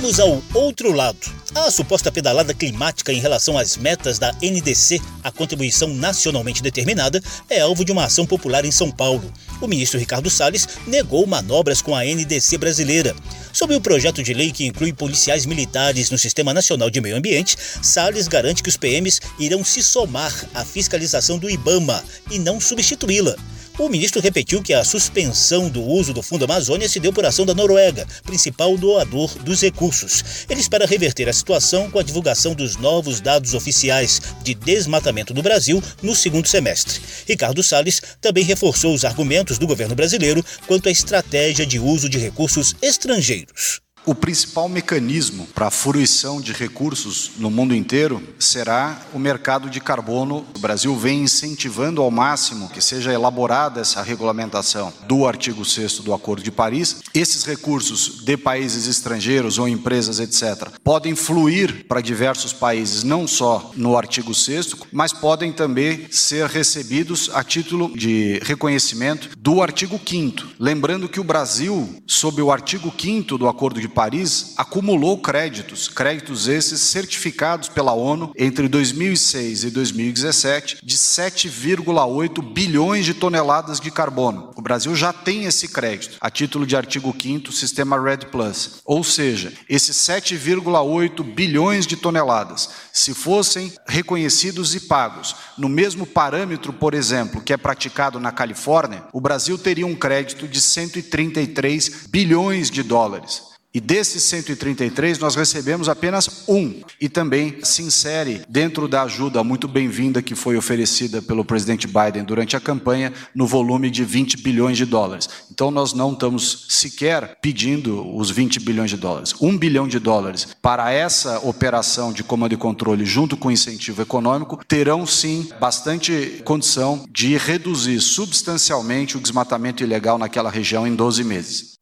Vamos 0.08 0.22
ao 0.22 0.42
outro 0.54 0.94
lado. 0.94 1.18
A 1.54 1.70
suposta 1.70 2.10
pedalada 2.10 2.54
climática 2.54 3.12
em 3.12 3.20
relação 3.20 3.58
às 3.58 3.76
metas 3.76 4.18
da 4.18 4.32
NDC, 4.42 5.02
a 5.22 5.30
contribuição 5.30 5.90
nacionalmente 5.90 6.64
determinada, 6.64 7.22
é 7.50 7.60
alvo 7.60 7.84
de 7.84 7.92
uma 7.92 8.06
ação 8.06 8.26
popular 8.26 8.64
em 8.64 8.72
São 8.72 8.90
Paulo. 8.90 9.30
O 9.60 9.68
ministro 9.68 10.00
Ricardo 10.00 10.30
Salles 10.30 10.66
negou 10.88 11.28
manobras 11.28 11.82
com 11.82 11.94
a 11.94 12.06
NDC 12.06 12.58
brasileira. 12.58 13.14
Sobre 13.52 13.76
o 13.76 13.82
projeto 13.82 14.24
de 14.24 14.34
lei 14.34 14.50
que 14.50 14.66
inclui 14.66 14.94
policiais 14.94 15.46
militares 15.46 16.10
no 16.10 16.18
Sistema 16.18 16.54
Nacional 16.54 16.90
de 16.90 17.02
Meio 17.02 17.18
Ambiente, 17.18 17.58
Salles 17.82 18.30
garante 18.30 18.64
que 18.64 18.70
os 18.70 18.78
PMs 18.78 19.20
irão 19.38 19.62
se 19.62 19.84
somar 19.84 20.34
à 20.54 20.64
fiscalização 20.64 21.38
do 21.38 21.50
IBAMA 21.50 22.02
e 22.32 22.40
não 22.40 22.62
substituí-la. 22.62 23.36
O 23.80 23.90
ministro 23.90 24.20
repetiu 24.20 24.64
que 24.64 24.74
a 24.74 24.84
suspensão 24.84 25.70
do 25.70 25.84
uso 25.84 26.12
do 26.12 26.24
Fundo 26.24 26.46
Amazônia 26.46 26.90
se 26.90 27.00
deu 27.00 27.14
por 27.14 27.24
ação 27.26 27.46
da 27.46 27.54
Noruega, 27.54 28.08
principal 28.24 28.76
doador 28.76 29.38
dos 29.44 29.62
recursos. 29.62 30.24
Ele 30.50 30.60
espera 30.60 30.88
reverter 30.88 31.30
a 31.30 31.34
situação 31.34 31.90
com 31.92 32.00
a 32.00 32.04
divulgação 32.04 32.56
dos 32.56 32.76
novos 32.76 33.22
dados 33.22 33.54
oficiais 33.54 34.20
de 34.42 34.56
desmatamento 34.56 35.32
do 35.32 35.44
Brasil 35.44 35.82
no 36.02 36.16
segundo 36.16 36.48
semestre. 36.48 37.00
Ricardo 37.28 37.62
Salles 37.62 38.02
também 38.20 38.44
reforçou 38.44 38.96
os 38.96 39.06
argumentos 39.06 39.60
do 39.60 39.68
governo 39.68 39.94
brasileiro 39.94 40.44
quanto 40.66 40.90
à 40.90 40.92
estratégia 40.92 41.66
de 41.66 41.80
uso 41.80 42.10
de 42.10 42.18
recursos 42.18 42.76
estrangeiros. 42.82 43.87
O 44.08 44.16
principal 44.16 44.70
mecanismo 44.70 45.46
para 45.54 45.68
a 45.68 45.70
fruição 45.70 46.40
de 46.40 46.54
recursos 46.54 47.32
no 47.40 47.52
mundo 47.52 47.76
inteiro 47.76 48.24
será 48.40 49.02
o 49.14 49.20
mercado 49.20 49.70
de 49.70 49.82
carbono. 49.82 50.46
O 50.56 50.60
Brasil 50.60 50.96
vem 50.96 51.24
incentivando 51.24 52.02
ao 52.02 52.10
máximo 52.10 52.70
que 52.70 52.80
seja 52.80 53.12
elaborada 53.12 53.82
essa 53.82 54.02
regulamentação 54.02 54.94
do 55.10 55.28
artigo 55.28 55.66
6 55.66 56.00
do 56.00 56.14
Acordo 56.14 56.42
de 56.42 56.52
Paris. 56.52 57.02
Esses 57.14 57.44
recursos 57.44 58.24
de 58.24 58.38
países 58.38 58.88
estrangeiros 58.88 59.60
ou 59.60 59.68
empresas, 59.68 60.22
etc., 60.22 60.70
podem 60.86 61.14
fluir 61.14 61.86
para 61.86 62.00
diversos 62.00 62.54
países, 62.54 63.04
não 63.04 63.28
só 63.28 63.72
no 63.76 63.98
artigo 63.98 64.34
6, 64.34 64.74
mas 64.90 65.12
podem 65.12 65.52
também 65.52 66.08
ser 66.10 66.48
recebidos 66.48 67.30
a 67.34 67.44
título 67.44 67.92
de 67.94 68.40
reconhecimento 68.46 69.32
do 69.38 69.62
artigo 69.62 70.00
5. 70.00 70.48
Lembrando 70.58 71.10
que 71.10 71.20
o 71.20 71.26
Brasil, 71.26 72.02
sob 72.08 72.42
o 72.42 72.54
artigo 72.54 72.90
5 72.98 73.38
do 73.38 73.50
Acordo 73.50 73.82
de 73.82 73.97
Paris 73.98 74.54
acumulou 74.56 75.18
créditos, 75.18 75.88
créditos 75.88 76.48
esses 76.48 76.82
certificados 76.82 77.68
pela 77.68 77.94
ONU 77.94 78.32
entre 78.38 78.68
2006 78.68 79.64
e 79.64 79.72
2017 79.72 80.78
de 80.84 80.96
7,8 80.96 82.54
bilhões 82.54 83.06
de 83.06 83.16
toneladas 83.16 83.80
de 83.80 83.90
carbono. 83.90 84.52
O 84.56 84.62
Brasil 84.62 84.96
já 84.96 85.12
tem 85.12 85.46
esse 85.46 85.70
crédito 85.70 86.18
a 86.22 86.30
título 86.30 86.64
de 86.64 86.76
artigo 86.76 87.12
5 87.20 87.52
sistema 87.52 88.00
Red 88.00 88.28
Plus. 88.32 88.82
Ou 88.86 89.04
seja, 89.04 89.52
esses 89.68 89.98
7,8 89.98 91.24
bilhões 91.34 91.88
de 91.88 91.96
toneladas, 91.96 92.70
se 92.94 93.16
fossem 93.16 93.74
reconhecidos 93.88 94.76
e 94.76 94.82
pagos 94.82 95.36
no 95.58 95.68
mesmo 95.68 96.06
parâmetro, 96.06 96.72
por 96.72 96.94
exemplo, 96.94 97.42
que 97.42 97.52
é 97.52 97.58
praticado 97.58 98.20
na 98.20 98.32
Califórnia, 98.32 99.06
o 99.12 99.20
Brasil 99.20 99.58
teria 99.58 99.88
um 99.88 99.96
crédito 99.96 100.48
de 100.48 100.62
133 100.62 102.06
bilhões 102.12 102.70
de 102.70 102.84
dólares. 102.84 103.57
E 103.78 103.80
desses 103.80 104.24
133, 104.24 105.20
nós 105.20 105.36
recebemos 105.36 105.88
apenas 105.88 106.46
um. 106.48 106.82
E 107.00 107.08
também 107.08 107.60
se 107.62 107.84
insere 107.84 108.42
dentro 108.50 108.88
da 108.88 109.04
ajuda 109.04 109.44
muito 109.44 109.68
bem-vinda 109.68 110.20
que 110.20 110.34
foi 110.34 110.58
oferecida 110.58 111.22
pelo 111.22 111.46
presidente 111.46 111.86
Biden 111.86 112.24
durante 112.24 112.58
a 112.58 112.60
campanha, 112.60 113.14
no 113.36 113.46
volume 113.46 113.92
de 113.92 114.04
20 114.04 114.38
bilhões 114.38 114.78
de 114.78 114.86
dólares. 114.86 115.30
Então, 115.52 115.70
nós 115.70 115.94
não 115.94 116.14
estamos 116.14 116.66
sequer 116.70 117.38
pedindo 117.40 118.04
os 118.18 118.32
20 118.32 118.62
bilhões 118.62 118.90
de 118.90 118.98
dólares. 118.98 119.36
Um 119.40 119.56
bilhão 119.56 119.88
de 119.88 120.00
dólares 120.00 120.48
para 120.60 120.92
essa 120.92 121.38
operação 121.42 122.12
de 122.12 122.24
comando 122.24 122.54
e 122.54 122.58
controle, 122.58 123.06
junto 123.06 123.38
com 123.38 123.52
incentivo 123.52 124.02
econômico, 124.02 124.60
terão 124.68 125.06
sim 125.06 125.50
bastante 125.60 126.42
condição 126.44 127.06
de 127.12 127.38
reduzir 127.38 128.02
substancialmente 128.02 129.18
o 129.18 129.22
desmatamento 129.22 129.84
ilegal 129.84 130.18
naquela 130.18 130.50
região 130.50 130.88
em 130.88 130.96
12 130.96 131.24
meses. 131.24 131.78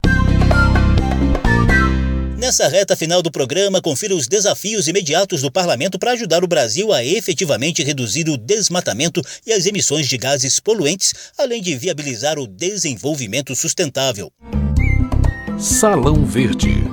Nessa 2.46 2.68
reta 2.68 2.94
final 2.94 3.22
do 3.22 3.28
programa, 3.28 3.82
confira 3.82 4.14
os 4.14 4.28
desafios 4.28 4.86
imediatos 4.86 5.42
do 5.42 5.50
parlamento 5.50 5.98
para 5.98 6.12
ajudar 6.12 6.44
o 6.44 6.46
Brasil 6.46 6.92
a 6.92 7.04
efetivamente 7.04 7.82
reduzir 7.82 8.28
o 8.28 8.36
desmatamento 8.36 9.20
e 9.44 9.52
as 9.52 9.66
emissões 9.66 10.08
de 10.08 10.16
gases 10.16 10.60
poluentes, 10.60 11.12
além 11.36 11.60
de 11.60 11.74
viabilizar 11.74 12.38
o 12.38 12.46
desenvolvimento 12.46 13.56
sustentável. 13.56 14.30
Salão 15.58 16.24
Verde. 16.24 16.84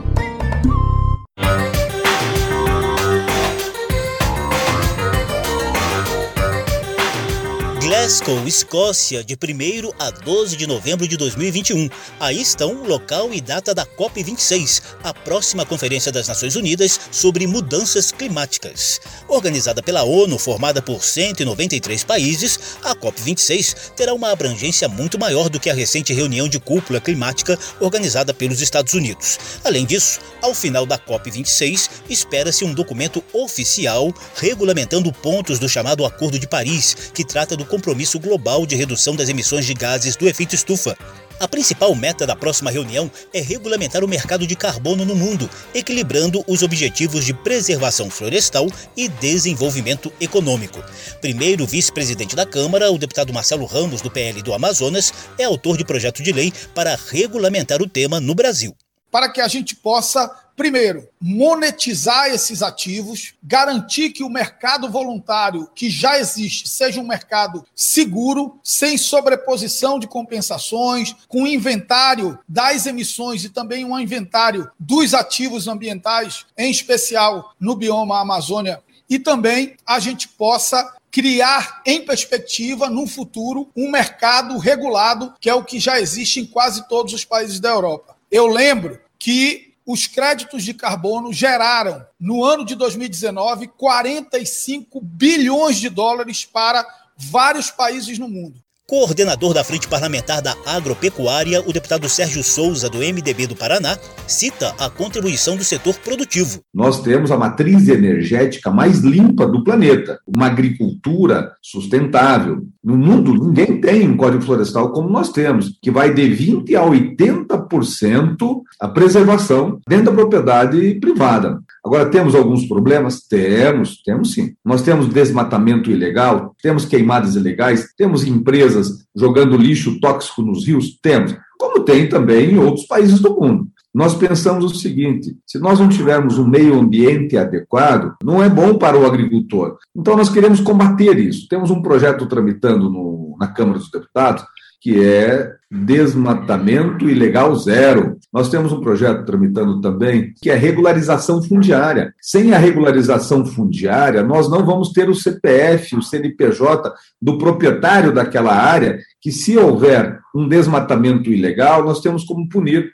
Glasgow, 8.03 8.45
Escócia, 8.45 9.23
de 9.23 9.33
1 9.33 9.91
a 9.97 10.11
12 10.11 10.57
de 10.57 10.67
novembro 10.67 11.07
de 11.07 11.15
2021. 11.15 11.89
Aí 12.19 12.41
estão 12.41 12.81
o 12.81 12.85
local 12.85 13.33
e 13.33 13.39
data 13.39 13.73
da 13.73 13.85
COP26, 13.85 14.81
a 15.01 15.13
próxima 15.13 15.65
Conferência 15.65 16.11
das 16.11 16.27
Nações 16.27 16.57
Unidas 16.57 16.99
sobre 17.11 17.47
Mudanças 17.47 18.11
Climáticas. 18.11 18.99
Organizada 19.29 19.81
pela 19.81 20.03
ONU, 20.03 20.37
formada 20.37 20.81
por 20.81 21.01
193 21.01 22.03
países, 22.03 22.59
a 22.83 22.93
COP26 22.93 23.93
terá 23.95 24.13
uma 24.13 24.31
abrangência 24.31 24.89
muito 24.89 25.17
maior 25.17 25.47
do 25.47 25.57
que 25.57 25.69
a 25.69 25.73
recente 25.73 26.11
reunião 26.11 26.49
de 26.49 26.59
cúpula 26.59 26.99
climática 26.99 27.57
organizada 27.79 28.33
pelos 28.33 28.59
Estados 28.59 28.93
Unidos. 28.93 29.39
Além 29.63 29.85
disso, 29.85 30.19
ao 30.41 30.53
final 30.53 30.85
da 30.85 30.99
COP26, 30.99 31.89
espera-se 32.09 32.65
um 32.65 32.73
documento 32.73 33.23
oficial 33.31 34.13
regulamentando 34.35 35.13
pontos 35.13 35.57
do 35.57 35.69
chamado 35.69 36.05
Acordo 36.05 36.37
de 36.37 36.49
Paris, 36.49 36.97
que 37.13 37.23
trata 37.23 37.55
do 37.55 37.63
compromisso 37.63 37.92
compromisso 37.93 38.19
global 38.19 38.65
de 38.65 38.75
redução 38.75 39.15
das 39.15 39.29
emissões 39.29 39.67
de 39.67 39.73
gases 39.75 40.15
do 40.15 40.27
efeito 40.27 40.55
estufa. 40.55 40.97
A 41.39 41.47
principal 41.47 41.93
meta 41.93 42.25
da 42.25 42.35
próxima 42.35 42.71
reunião 42.71 43.11
é 43.31 43.39
regulamentar 43.39 44.03
o 44.03 44.07
mercado 44.07 44.47
de 44.47 44.55
carbono 44.55 45.05
no 45.05 45.15
mundo, 45.15 45.47
equilibrando 45.75 46.43
os 46.47 46.63
objetivos 46.63 47.23
de 47.23 47.35
preservação 47.35 48.09
florestal 48.09 48.65
e 48.97 49.07
desenvolvimento 49.07 50.11
econômico. 50.19 50.83
Primeiro 51.21 51.67
vice-presidente 51.67 52.35
da 52.35 52.47
Câmara, 52.47 52.91
o 52.91 52.97
deputado 52.97 53.31
Marcelo 53.31 53.65
Ramos, 53.65 54.01
do 54.01 54.09
PL 54.09 54.41
do 54.41 54.55
Amazonas, 54.55 55.13
é 55.37 55.43
autor 55.43 55.77
de 55.77 55.85
projeto 55.85 56.23
de 56.23 56.31
lei 56.31 56.51
para 56.73 56.97
regulamentar 57.11 57.79
o 57.79 57.87
tema 57.87 58.19
no 58.19 58.33
Brasil. 58.33 58.75
Para 59.11 59.31
que 59.31 59.39
a 59.39 59.47
gente 59.47 59.75
possa 59.75 60.31
Primeiro, 60.55 61.09
monetizar 61.19 62.27
esses 62.27 62.61
ativos, 62.61 63.33
garantir 63.41 64.11
que 64.11 64.23
o 64.23 64.29
mercado 64.29 64.89
voluntário 64.89 65.67
que 65.73 65.89
já 65.89 66.19
existe 66.19 66.69
seja 66.69 67.01
um 67.01 67.07
mercado 67.07 67.65
seguro, 67.75 68.59
sem 68.63 68.95
sobreposição 68.95 69.97
de 69.97 70.07
compensações, 70.07 71.15
com 71.27 71.47
inventário 71.47 72.37
das 72.47 72.85
emissões 72.85 73.43
e 73.43 73.49
também 73.49 73.83
um 73.83 73.99
inventário 73.99 74.69
dos 74.79 75.15
ativos 75.15 75.67
ambientais, 75.67 76.45
em 76.55 76.69
especial 76.69 77.53
no 77.59 77.75
bioma 77.75 78.21
Amazônia, 78.21 78.81
e 79.09 79.17
também 79.17 79.75
a 79.85 79.99
gente 79.99 80.27
possa 80.27 80.95
criar 81.09 81.81
em 81.85 82.03
perspectiva, 82.03 82.89
no 82.89 83.05
futuro, 83.05 83.69
um 83.75 83.89
mercado 83.89 84.57
regulado, 84.57 85.33
que 85.39 85.49
é 85.49 85.53
o 85.53 85.63
que 85.63 85.79
já 85.79 85.99
existe 85.99 86.39
em 86.39 86.45
quase 86.45 86.87
todos 86.87 87.13
os 87.13 87.23
países 87.23 87.59
da 87.59 87.69
Europa. 87.69 88.15
Eu 88.31 88.47
lembro 88.47 88.99
que 89.19 89.72
os 89.85 90.07
créditos 90.07 90.63
de 90.63 90.73
carbono 90.73 91.33
geraram, 91.33 92.05
no 92.19 92.43
ano 92.43 92.63
de 92.63 92.75
2019, 92.75 93.67
45 93.67 95.01
bilhões 95.01 95.77
de 95.77 95.89
dólares 95.89 96.45
para 96.45 96.85
vários 97.17 97.69
países 97.69 98.17
no 98.17 98.29
mundo. 98.29 98.62
Coordenador 98.87 99.53
da 99.53 99.63
Frente 99.63 99.87
Parlamentar 99.87 100.41
da 100.41 100.55
Agropecuária, 100.65 101.61
o 101.65 101.71
deputado 101.71 102.09
Sérgio 102.09 102.43
Souza, 102.43 102.89
do 102.89 102.99
MDB 102.99 103.47
do 103.47 103.55
Paraná, 103.55 103.97
cita 104.27 104.75
a 104.77 104.89
contribuição 104.89 105.55
do 105.55 105.63
setor 105.63 105.95
produtivo. 105.95 106.59
Nós 106.73 107.01
temos 107.01 107.31
a 107.31 107.37
matriz 107.37 107.87
energética 107.87 108.69
mais 108.69 108.99
limpa 108.99 109.47
do 109.47 109.63
planeta, 109.63 110.19
uma 110.27 110.47
agricultura 110.47 111.53
sustentável. 111.61 112.65
No 112.83 112.97
mundo, 112.97 113.33
ninguém 113.33 113.79
tem 113.79 114.07
um 114.07 114.17
código 114.17 114.43
florestal 114.43 114.91
como 114.91 115.09
nós 115.09 115.31
temos, 115.31 115.77
que 115.81 115.89
vai 115.89 116.13
de 116.13 116.23
20% 116.23 116.75
a 116.75 116.85
80% 116.85 117.63
90% 117.73 118.61
a 118.79 118.87
preservação 118.87 119.79
dentro 119.87 120.05
da 120.05 120.11
propriedade 120.11 120.95
privada. 120.99 121.59
Agora, 121.85 122.09
temos 122.09 122.33
alguns 122.33 122.65
problemas? 122.65 123.21
Temos, 123.27 124.01
temos 124.03 124.33
sim. 124.33 124.55
Nós 124.63 124.81
temos 124.81 125.07
desmatamento 125.07 125.91
ilegal, 125.91 126.55
temos 126.61 126.85
queimadas 126.85 127.35
ilegais, 127.35 127.89
temos 127.97 128.25
empresas 128.25 129.05
jogando 129.15 129.57
lixo 129.57 129.99
tóxico 129.99 130.41
nos 130.41 130.65
rios? 130.65 130.97
Temos. 131.01 131.35
Como 131.59 131.83
tem 131.83 132.07
também 132.07 132.51
em 132.51 132.57
outros 132.57 132.85
países 132.85 133.19
do 133.19 133.35
mundo. 133.35 133.67
Nós 133.93 134.15
pensamos 134.15 134.65
o 134.65 134.75
seguinte: 134.75 135.37
se 135.45 135.59
nós 135.59 135.79
não 135.79 135.87
tivermos 135.87 136.39
um 136.39 136.47
meio 136.47 136.79
ambiente 136.79 137.37
adequado, 137.37 138.15
não 138.23 138.41
é 138.41 138.49
bom 138.49 138.75
para 138.75 138.97
o 138.97 139.05
agricultor. 139.05 139.77
Então, 139.95 140.17
nós 140.17 140.29
queremos 140.29 140.59
combater 140.61 141.19
isso. 141.19 141.47
Temos 141.47 141.69
um 141.69 141.81
projeto 141.81 142.25
tramitando 142.25 142.89
no, 142.89 143.35
na 143.39 143.47
Câmara 143.47 143.77
dos 143.77 143.91
Deputados 143.91 144.43
que 144.83 145.01
é 145.01 145.49
desmatamento 145.71 147.09
ilegal 147.09 147.55
zero. 147.55 148.17
Nós 148.31 148.49
temos 148.49 148.73
um 148.73 148.81
projeto 148.81 149.25
tramitando 149.25 149.79
também 149.79 150.33
que 150.41 150.49
é 150.49 150.55
regularização 150.55 151.41
fundiária. 151.41 152.13
Sem 152.21 152.53
a 152.53 152.57
regularização 152.57 153.45
fundiária, 153.45 154.21
nós 154.21 154.51
não 154.51 154.65
vamos 154.65 154.89
ter 154.89 155.09
o 155.09 155.15
CPF, 155.15 155.95
o 155.95 156.01
CNPJ 156.01 156.93
do 157.21 157.37
proprietário 157.37 158.13
daquela 158.13 158.53
área, 158.53 158.99
que 159.21 159.31
se 159.31 159.57
houver 159.57 160.19
um 160.35 160.49
desmatamento 160.49 161.31
ilegal, 161.31 161.85
nós 161.85 162.01
temos 162.01 162.25
como 162.25 162.49
punir. 162.49 162.91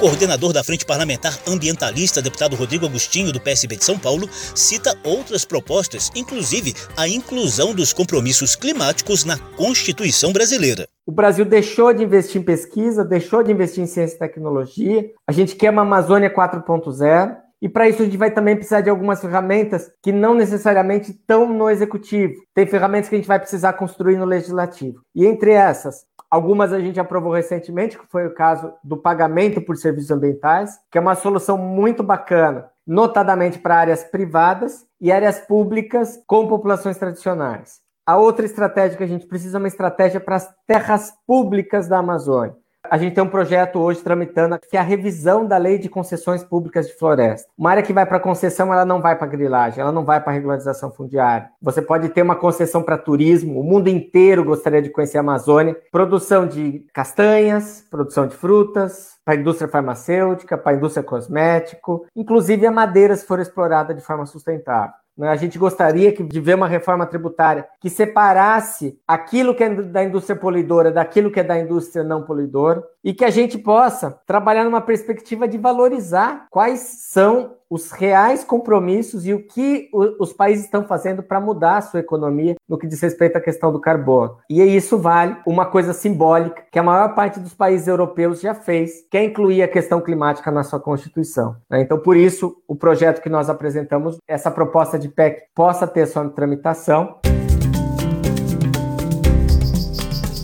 Coordenador 0.00 0.50
da 0.54 0.64
Frente 0.64 0.86
Parlamentar 0.86 1.38
Ambientalista, 1.46 2.22
deputado 2.22 2.56
Rodrigo 2.56 2.86
Agostinho, 2.86 3.30
do 3.30 3.38
PSB 3.38 3.76
de 3.76 3.84
São 3.84 3.98
Paulo, 3.98 4.26
cita 4.54 4.96
outras 5.04 5.44
propostas, 5.44 6.10
inclusive 6.16 6.72
a 6.96 7.06
inclusão 7.06 7.74
dos 7.74 7.92
compromissos 7.92 8.56
climáticos 8.56 9.26
na 9.26 9.36
Constituição 9.58 10.32
brasileira. 10.32 10.88
O 11.06 11.12
Brasil 11.12 11.44
deixou 11.44 11.92
de 11.92 12.02
investir 12.02 12.40
em 12.40 12.44
pesquisa, 12.44 13.04
deixou 13.04 13.42
de 13.42 13.52
investir 13.52 13.84
em 13.84 13.86
ciência 13.86 14.16
e 14.16 14.18
tecnologia. 14.18 15.10
A 15.28 15.32
gente 15.32 15.54
quer 15.54 15.68
uma 15.68 15.82
Amazônia 15.82 16.34
4.0. 16.34 17.36
E 17.62 17.68
para 17.68 17.86
isso 17.86 18.00
a 18.00 18.04
gente 18.06 18.16
vai 18.16 18.30
também 18.30 18.56
precisar 18.56 18.80
de 18.80 18.88
algumas 18.88 19.20
ferramentas 19.20 19.90
que 20.02 20.12
não 20.12 20.34
necessariamente 20.34 21.10
estão 21.10 21.52
no 21.52 21.68
executivo. 21.68 22.34
Tem 22.54 22.66
ferramentas 22.66 23.10
que 23.10 23.16
a 23.16 23.18
gente 23.18 23.28
vai 23.28 23.38
precisar 23.38 23.74
construir 23.74 24.16
no 24.16 24.24
legislativo. 24.24 25.02
E 25.14 25.26
entre 25.26 25.52
essas, 25.52 26.06
Algumas 26.30 26.72
a 26.72 26.78
gente 26.78 27.00
aprovou 27.00 27.32
recentemente, 27.32 27.98
que 27.98 28.06
foi 28.06 28.26
o 28.26 28.34
caso 28.34 28.72
do 28.84 28.96
pagamento 28.96 29.60
por 29.60 29.76
serviços 29.76 30.12
ambientais, 30.12 30.78
que 30.88 30.96
é 30.96 31.00
uma 31.00 31.16
solução 31.16 31.58
muito 31.58 32.04
bacana, 32.04 32.70
notadamente 32.86 33.58
para 33.58 33.76
áreas 33.76 34.04
privadas 34.04 34.86
e 35.00 35.10
áreas 35.10 35.40
públicas 35.40 36.22
com 36.28 36.46
populações 36.46 36.96
tradicionais. 36.96 37.80
A 38.06 38.16
outra 38.16 38.46
estratégia 38.46 38.96
que 38.96 39.04
a 39.04 39.08
gente 39.08 39.26
precisa 39.26 39.58
é 39.58 39.60
uma 39.60 39.68
estratégia 39.68 40.20
para 40.20 40.36
as 40.36 40.48
terras 40.68 41.12
públicas 41.26 41.88
da 41.88 41.98
Amazônia. 41.98 42.54
A 42.90 42.98
gente 42.98 43.14
tem 43.14 43.22
um 43.22 43.28
projeto 43.28 43.78
hoje 43.78 44.00
tramitando 44.00 44.58
que 44.58 44.76
é 44.76 44.80
a 44.80 44.82
revisão 44.82 45.46
da 45.46 45.56
lei 45.56 45.78
de 45.78 45.88
concessões 45.88 46.42
públicas 46.42 46.88
de 46.88 46.94
floresta. 46.94 47.48
Uma 47.56 47.70
área 47.70 47.84
que 47.84 47.92
vai 47.92 48.04
para 48.04 48.18
concessão, 48.18 48.74
ela 48.74 48.84
não 48.84 49.00
vai 49.00 49.16
para 49.16 49.28
grilagem, 49.28 49.80
ela 49.80 49.92
não 49.92 50.04
vai 50.04 50.20
para 50.20 50.32
regularização 50.32 50.90
fundiária. 50.90 51.48
Você 51.62 51.80
pode 51.80 52.08
ter 52.08 52.22
uma 52.22 52.34
concessão 52.34 52.82
para 52.82 52.98
turismo, 52.98 53.60
o 53.60 53.62
mundo 53.62 53.86
inteiro 53.86 54.44
gostaria 54.44 54.82
de 54.82 54.90
conhecer 54.90 55.18
a 55.18 55.20
Amazônia. 55.20 55.76
Produção 55.92 56.48
de 56.48 56.84
castanhas, 56.92 57.86
produção 57.88 58.26
de 58.26 58.34
frutas, 58.34 59.20
para 59.24 59.34
a 59.34 59.36
indústria 59.36 59.68
farmacêutica, 59.68 60.58
para 60.58 60.72
a 60.72 60.74
indústria 60.74 61.04
cosmético, 61.04 62.04
inclusive 62.16 62.66
a 62.66 62.72
madeira 62.72 63.14
se 63.14 63.24
for 63.24 63.38
explorada 63.38 63.94
de 63.94 64.00
forma 64.00 64.26
sustentável. 64.26 64.94
Né? 65.20 65.28
A 65.28 65.36
gente 65.36 65.58
gostaria 65.58 66.10
de 66.10 66.40
ver 66.40 66.54
uma 66.54 66.66
reforma 66.66 67.04
tributária 67.04 67.68
que 67.78 67.90
separasse 67.90 68.98
aquilo 69.06 69.54
que 69.54 69.62
é 69.62 69.68
da 69.68 70.02
indústria 70.02 70.34
poluidora 70.34 70.90
daquilo 70.90 71.30
que 71.30 71.38
é 71.38 71.44
da 71.44 71.58
indústria 71.58 72.02
não 72.02 72.22
poluidora 72.22 72.82
e 73.04 73.12
que 73.12 73.26
a 73.26 73.28
gente 73.28 73.58
possa 73.58 74.18
trabalhar 74.26 74.64
numa 74.64 74.80
perspectiva 74.80 75.46
de 75.46 75.58
valorizar 75.58 76.46
quais 76.48 76.80
são 76.80 77.54
os 77.70 77.92
reais 77.92 78.42
compromissos 78.42 79.24
e 79.24 79.32
o 79.32 79.46
que 79.46 79.88
os 80.18 80.32
países 80.32 80.64
estão 80.64 80.84
fazendo 80.84 81.22
para 81.22 81.40
mudar 81.40 81.76
a 81.76 81.80
sua 81.80 82.00
economia 82.00 82.56
no 82.68 82.76
que 82.76 82.86
diz 82.86 83.00
respeito 83.00 83.36
à 83.36 83.40
questão 83.40 83.72
do 83.72 83.80
carbono. 83.80 84.38
E 84.50 84.60
isso 84.60 84.98
vale 84.98 85.36
uma 85.46 85.64
coisa 85.64 85.92
simbólica 85.92 86.64
que 86.70 86.78
a 86.78 86.82
maior 86.82 87.14
parte 87.14 87.38
dos 87.38 87.54
países 87.54 87.86
europeus 87.86 88.40
já 88.40 88.54
fez, 88.54 89.06
que 89.08 89.16
é 89.16 89.24
incluir 89.24 89.62
a 89.62 89.68
questão 89.68 90.00
climática 90.00 90.50
na 90.50 90.64
sua 90.64 90.80
Constituição. 90.80 91.56
Né? 91.70 91.82
Então, 91.82 91.98
por 91.98 92.16
isso, 92.16 92.56
o 92.66 92.74
projeto 92.74 93.22
que 93.22 93.28
nós 93.28 93.48
apresentamos, 93.48 94.18
essa 94.26 94.50
proposta 94.50 94.98
de 94.98 95.08
PEC, 95.08 95.44
possa 95.54 95.86
ter 95.86 96.06
sua 96.06 96.28
tramitação. 96.28 97.19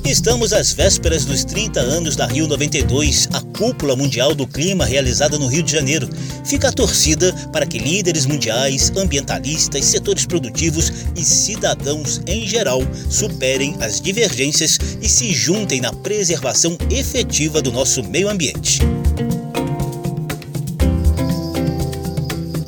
Estamos 0.07 0.53
às 0.53 0.73
vésperas 0.73 1.25
dos 1.25 1.43
30 1.43 1.81
anos 1.81 2.15
da 2.15 2.27
Rio 2.29 2.47
92, 2.47 3.29
a 3.33 3.41
cúpula 3.59 3.97
mundial 3.97 4.37
do 4.37 4.47
clima 4.47 4.85
realizada 4.85 5.37
no 5.37 5.49
Rio 5.49 5.65
de 5.65 5.73
Janeiro. 5.73 6.09
Fica 6.45 6.69
a 6.69 6.73
torcida 6.73 7.33
para 7.53 7.67
que 7.67 7.77
líderes 7.77 8.25
mundiais, 8.25 8.93
ambientalistas, 8.97 9.85
setores 9.85 10.25
produtivos 10.25 10.93
e 11.17 11.25
cidadãos 11.25 12.21
em 12.25 12.47
geral 12.47 12.83
superem 13.11 13.75
as 13.81 14.01
divergências 14.01 14.79
e 15.03 15.09
se 15.09 15.33
juntem 15.33 15.81
na 15.81 15.93
preservação 15.93 16.79
efetiva 16.89 17.61
do 17.61 17.73
nosso 17.73 18.01
meio 18.05 18.29
ambiente. 18.29 18.79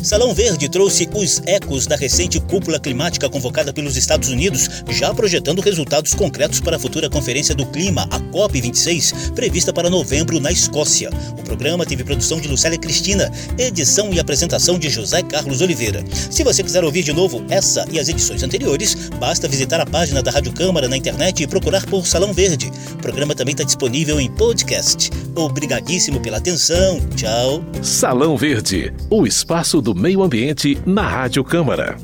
Salão 0.08 0.32
Verde 0.32 0.70
trouxe 0.70 1.06
os 1.12 1.42
ecos 1.44 1.86
da 1.86 1.94
recente 1.94 2.40
cúpula 2.40 2.80
climática 2.80 3.28
convocada 3.28 3.74
pelos 3.74 3.94
Estados 3.94 4.30
Unidos, 4.30 4.66
já 4.88 5.12
projetando 5.12 5.60
resultados 5.60 6.14
concretos 6.14 6.60
para 6.60 6.76
a 6.76 6.78
futura 6.78 7.10
Conferência 7.10 7.54
do 7.54 7.66
Clima, 7.66 8.08
a 8.10 8.18
COP26, 8.18 9.34
prevista 9.34 9.70
para 9.70 9.90
novembro 9.90 10.40
na 10.40 10.50
Escócia. 10.50 11.10
O 11.38 11.42
programa 11.42 11.84
teve 11.84 12.04
produção 12.04 12.40
de 12.40 12.48
Lucélia 12.48 12.78
Cristina, 12.78 13.30
edição 13.58 14.10
e 14.10 14.18
apresentação 14.18 14.78
de 14.78 14.88
José 14.88 15.22
Carlos 15.22 15.60
Oliveira. 15.60 16.02
Se 16.30 16.42
você 16.42 16.62
quiser 16.62 16.84
ouvir 16.84 17.02
de 17.02 17.12
novo 17.12 17.44
essa 17.50 17.84
e 17.92 17.98
as 17.98 18.08
edições 18.08 18.42
anteriores, 18.42 19.10
basta 19.20 19.46
visitar 19.46 19.78
a 19.78 19.84
página 19.84 20.22
da 20.22 20.30
Rádio 20.30 20.54
Câmara 20.54 20.88
na 20.88 20.96
internet 20.96 21.42
e 21.42 21.46
procurar 21.46 21.84
por 21.84 22.06
Salão 22.06 22.32
Verde. 22.32 22.72
O 22.92 22.96
programa 22.96 23.34
também 23.34 23.52
está 23.52 23.62
disponível 23.62 24.18
em 24.18 24.30
podcast. 24.30 25.10
Obrigadíssimo 25.34 26.18
pela 26.18 26.38
atenção. 26.38 26.98
Tchau. 27.14 27.62
Salão 27.82 28.38
Verde, 28.38 28.90
o 29.10 29.26
espaço 29.26 29.82
do 29.82 29.97
meio 29.98 30.22
ambiente 30.22 30.78
na 30.87 31.02
Rádio 31.02 31.42
Câmara. 31.42 31.96